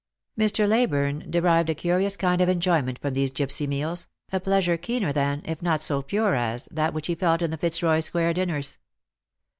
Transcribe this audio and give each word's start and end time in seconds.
Mr. 0.35 0.67
Leyburne 0.67 1.29
derived 1.29 1.69
a 1.69 1.75
curious 1.75 2.17
kind 2.17 2.41
of 2.41 2.49
enjoyment 2.49 2.97
from 2.97 3.13
these 3.13 3.29
gipsy 3.29 3.67
meals— 3.67 4.07
a 4.33 4.39
pleasure 4.39 4.75
keener 4.75 5.13
than, 5.13 5.43
if 5.45 5.61
not 5.61 5.79
so 5.79 6.01
pure 6.01 6.33
as, 6.33 6.67
that 6.71 6.91
which 6.95 7.05
he 7.05 7.13
felt 7.13 7.43
in 7.43 7.51
the 7.51 7.57
Fitzroy 7.57 7.99
square 7.99 8.33
dinners. 8.33 8.79